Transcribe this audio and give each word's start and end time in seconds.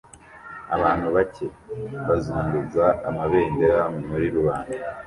Abantu 0.75 1.07
bake 1.15 1.45
bazunguza 2.07 2.85
amabendera 3.09 3.83
muri 4.09 4.27
rubanda 4.35 4.77